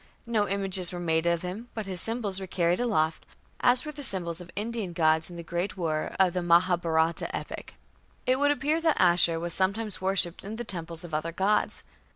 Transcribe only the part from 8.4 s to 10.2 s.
appear that Ashur was sometimes